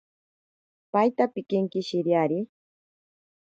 Paita 0.91 1.23
pinkinkishiriari. 1.33 2.39